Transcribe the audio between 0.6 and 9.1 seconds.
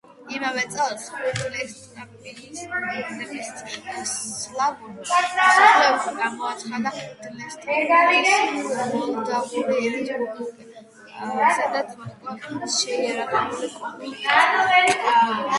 წელს დნესტრისპირეთის სლავურმა მოსახლეობამ გამოაცხადა დნესტრისპირეთის